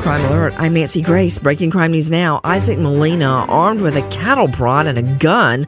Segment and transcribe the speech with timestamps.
[0.00, 1.38] Crime Alert, I'm Nancy Grace.
[1.38, 2.40] Breaking crime news now.
[2.42, 5.66] Isaac Molina, armed with a cattle prod and a gun,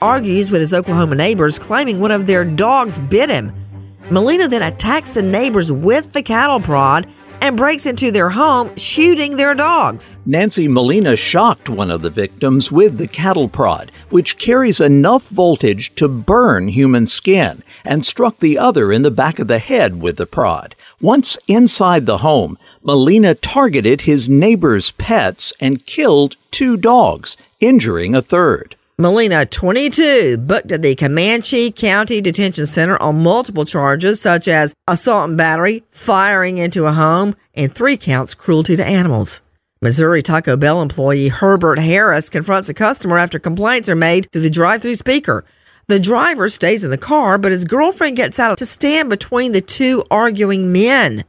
[0.00, 3.52] argues with his Oklahoma neighbors, claiming one of their dogs bit him.
[4.10, 7.06] Molina then attacks the neighbors with the cattle prod
[7.42, 10.18] and breaks into their home, shooting their dogs.
[10.24, 15.94] Nancy Molina shocked one of the victims with the cattle prod, which carries enough voltage
[15.96, 20.16] to burn human skin, and struck the other in the back of the head with
[20.16, 20.74] the prod.
[21.02, 22.56] Once inside the home,
[22.86, 28.76] Molina targeted his neighbor's pets and killed two dogs, injuring a third.
[28.98, 35.30] Molina, 22, booked at the Comanche County Detention Center on multiple charges such as assault
[35.30, 39.40] and battery, firing into a home, and three counts cruelty to animals.
[39.80, 44.50] Missouri Taco Bell employee Herbert Harris confronts a customer after complaints are made through the
[44.50, 45.46] drive through speaker.
[45.86, 49.62] The driver stays in the car, but his girlfriend gets out to stand between the
[49.62, 51.24] two arguing men.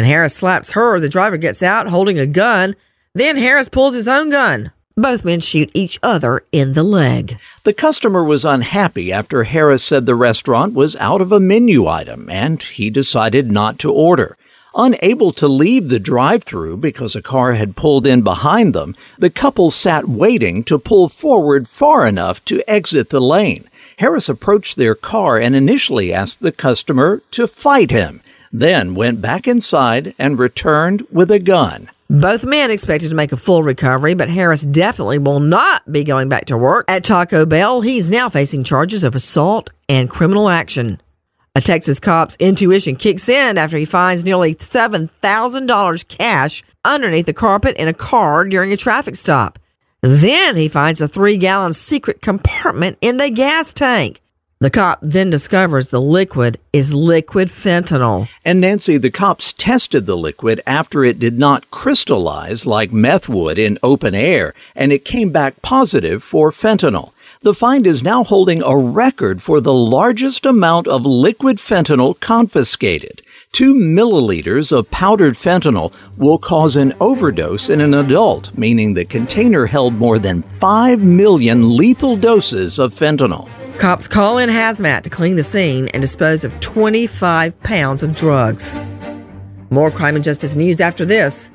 [0.00, 2.74] When Harris slaps her, the driver gets out holding a gun.
[3.12, 4.72] Then Harris pulls his own gun.
[4.96, 7.38] Both men shoot each other in the leg.
[7.64, 12.30] The customer was unhappy after Harris said the restaurant was out of a menu item
[12.30, 14.38] and he decided not to order.
[14.74, 19.28] Unable to leave the drive through because a car had pulled in behind them, the
[19.28, 23.68] couple sat waiting to pull forward far enough to exit the lane.
[23.98, 29.46] Harris approached their car and initially asked the customer to fight him, then went back
[29.46, 31.90] inside and returned with a gun.
[32.08, 36.28] Both men expected to make a full recovery, but Harris definitely will not be going
[36.28, 37.82] back to work at Taco Bell.
[37.82, 41.00] He's now facing charges of assault and criminal action.
[41.54, 47.76] A Texas cop's intuition kicks in after he finds nearly $7,000 cash underneath the carpet
[47.76, 49.58] in a car during a traffic stop.
[50.00, 54.20] Then he finds a three gallon secret compartment in the gas tank.
[54.62, 58.28] The cop then discovers the liquid is liquid fentanyl.
[58.44, 63.58] And Nancy, the cops tested the liquid after it did not crystallize like meth would
[63.58, 67.12] in open air, and it came back positive for fentanyl.
[67.40, 73.22] The find is now holding a record for the largest amount of liquid fentanyl confiscated.
[73.52, 79.64] Two milliliters of powdered fentanyl will cause an overdose in an adult, meaning the container
[79.64, 83.48] held more than 5 million lethal doses of fentanyl.
[83.80, 88.76] Cops call in hazmat to clean the scene and dispose of 25 pounds of drugs.
[89.70, 91.50] More crime and justice news after this.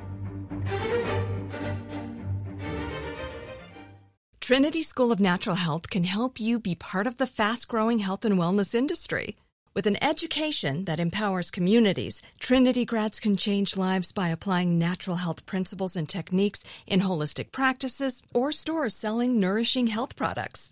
[4.42, 8.26] Trinity School of Natural Health can help you be part of the fast growing health
[8.26, 9.36] and wellness industry.
[9.76, 15.46] With an education that empowers communities, Trinity grads can change lives by applying natural health
[15.46, 20.72] principles and techniques in holistic practices or stores selling nourishing health products.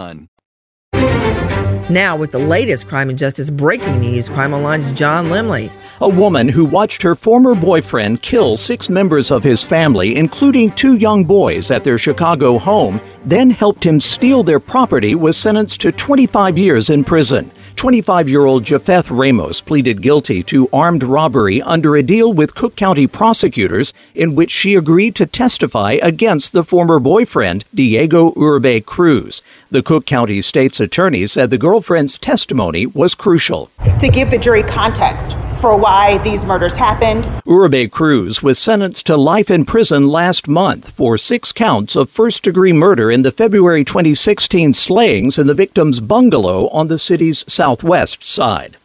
[1.91, 5.73] Now, with the latest crime and justice breaking news, Crime Online's John Limley.
[5.99, 10.95] A woman who watched her former boyfriend kill six members of his family, including two
[10.95, 15.91] young boys, at their Chicago home, then helped him steal their property, was sentenced to
[15.91, 17.51] 25 years in prison.
[17.75, 22.75] 25 year old Jafeth Ramos pleaded guilty to armed robbery under a deal with Cook
[22.75, 29.41] County prosecutors in which she agreed to testify against the former boyfriend, Diego Uribe Cruz.
[29.69, 33.69] The Cook County State's attorney said the girlfriend's testimony was crucial.
[33.99, 37.25] To give the jury context for why these murders happened.
[37.45, 42.41] Uribe Cruz was sentenced to life in prison last month for six counts of first
[42.43, 48.23] degree murder in the February 2016 slayings in the victim's bungalow on the city's southwest
[48.23, 48.75] side.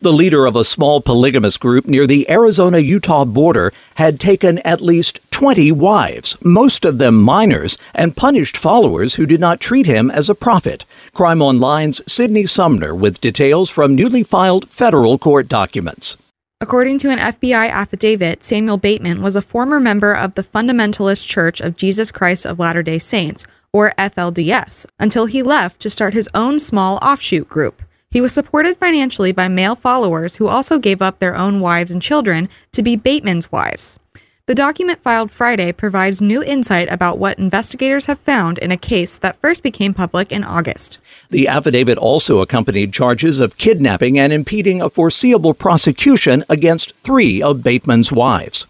[0.00, 4.80] The leader of a small polygamous group near the Arizona Utah border had taken at
[4.80, 10.08] least 20 wives, most of them minors, and punished followers who did not treat him
[10.08, 10.84] as a prophet.
[11.14, 16.16] Crime Online's Sydney Sumner with details from newly filed federal court documents.
[16.60, 21.60] According to an FBI affidavit, Samuel Bateman was a former member of the Fundamentalist Church
[21.60, 26.28] of Jesus Christ of Latter day Saints, or FLDS, until he left to start his
[26.34, 27.82] own small offshoot group.
[28.10, 32.00] He was supported financially by male followers who also gave up their own wives and
[32.00, 33.98] children to be Bateman's wives.
[34.46, 39.18] The document filed Friday provides new insight about what investigators have found in a case
[39.18, 41.00] that first became public in August.
[41.28, 47.62] The affidavit also accompanied charges of kidnapping and impeding a foreseeable prosecution against three of
[47.62, 48.66] Bateman's wives.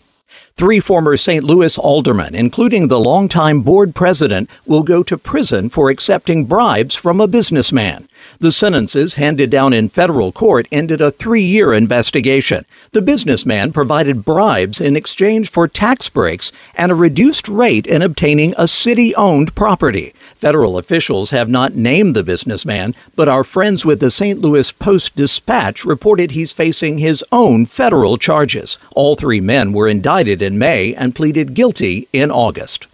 [0.59, 1.45] Three former St.
[1.45, 7.21] Louis aldermen, including the longtime board president, will go to prison for accepting bribes from
[7.21, 8.09] a businessman.
[8.41, 12.65] The sentences handed down in federal court ended a three year investigation.
[12.91, 18.53] The businessman provided bribes in exchange for tax breaks and a reduced rate in obtaining
[18.59, 20.13] a city owned property.
[20.39, 24.39] Federal officials have not named the businessman, but our friends with the St.
[24.39, 28.79] Louis Post Dispatch reported he's facing his own federal charges.
[28.95, 32.87] All three men were indicted in May and pleaded guilty in August.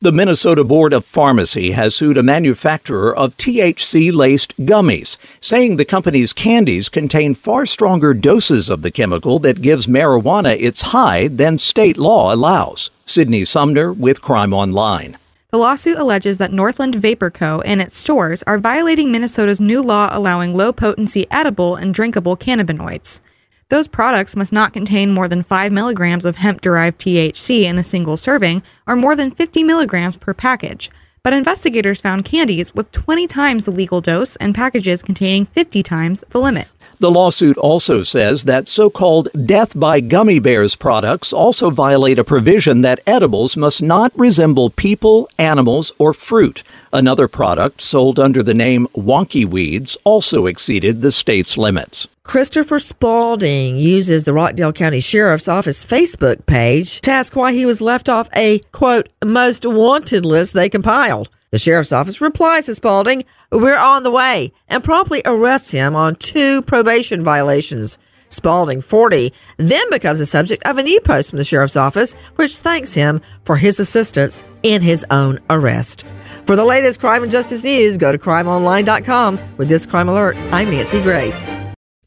[0.00, 5.84] The Minnesota Board of Pharmacy has sued a manufacturer of THC laced gummies, saying the
[5.84, 11.58] company's candies contain far stronger doses of the chemical that gives marijuana its high than
[11.58, 12.90] state law allows.
[13.06, 15.16] Sydney Sumner with Crime Online.
[15.52, 17.60] The lawsuit alleges that Northland Vapor Co.
[17.60, 23.20] and its stores are violating Minnesota's new law allowing low potency edible and drinkable cannabinoids.
[23.68, 27.84] Those products must not contain more than 5 milligrams of hemp derived THC in a
[27.84, 30.90] single serving or more than 50 milligrams per package.
[31.22, 36.24] But investigators found candies with 20 times the legal dose and packages containing 50 times
[36.30, 36.66] the limit.
[37.02, 42.22] The lawsuit also says that so called death by gummy bears products also violate a
[42.22, 46.62] provision that edibles must not resemble people, animals, or fruit.
[46.92, 52.06] Another product sold under the name Wonky Weeds also exceeded the state's limits.
[52.22, 57.80] Christopher Spalding uses the Rockdale County Sheriff's Office Facebook page to ask why he was
[57.80, 61.28] left off a quote most wanted list they compiled.
[61.52, 66.14] The sheriff's office replies to Spalding, We're on the way, and promptly arrests him on
[66.14, 67.98] two probation violations.
[68.30, 72.56] Spalding, 40, then becomes the subject of an e post from the sheriff's office, which
[72.56, 76.06] thanks him for his assistance in his own arrest.
[76.46, 79.38] For the latest crime and justice news, go to crimeonline.com.
[79.58, 81.50] With this crime alert, I'm Nancy Grace.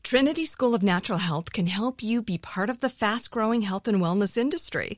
[0.02, 3.88] Trinity School of Natural Health can help you be part of the fast growing health
[3.88, 4.98] and wellness industry.